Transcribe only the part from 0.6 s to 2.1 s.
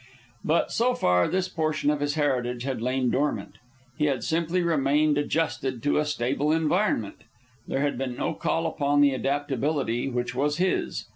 so far this portion of